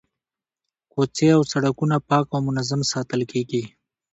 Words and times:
کوڅې 0.91 1.27
او 1.35 1.41
سړکونه 1.51 1.97
پاک 2.09 2.25
او 2.33 2.39
منظم 2.47 2.81
ساتل 2.93 3.21
کیږي. 3.31 3.63